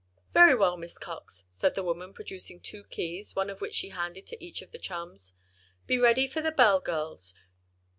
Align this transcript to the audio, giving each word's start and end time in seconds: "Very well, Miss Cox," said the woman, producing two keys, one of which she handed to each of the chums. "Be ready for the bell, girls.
"Very 0.33 0.55
well, 0.55 0.77
Miss 0.77 0.97
Cox," 0.97 1.45
said 1.47 1.75
the 1.75 1.83
woman, 1.83 2.11
producing 2.11 2.59
two 2.59 2.85
keys, 2.85 3.35
one 3.35 3.51
of 3.51 3.61
which 3.61 3.75
she 3.75 3.89
handed 3.89 4.25
to 4.25 4.43
each 4.43 4.63
of 4.63 4.71
the 4.71 4.79
chums. 4.79 5.35
"Be 5.85 5.99
ready 5.99 6.25
for 6.25 6.41
the 6.41 6.49
bell, 6.49 6.79
girls. 6.79 7.35